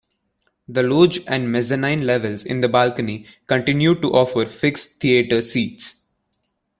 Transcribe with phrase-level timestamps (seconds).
[0.67, 6.07] The loge and mezzanine levels in the balcony continue to offer fixed theater seats.